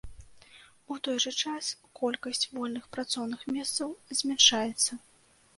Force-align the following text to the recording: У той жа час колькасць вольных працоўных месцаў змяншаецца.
У 0.93 0.97
той 1.07 1.17
жа 1.25 1.33
час 1.43 1.65
колькасць 2.01 2.49
вольных 2.55 2.89
працоўных 2.97 3.47
месцаў 3.59 3.95
змяншаецца. 4.23 4.91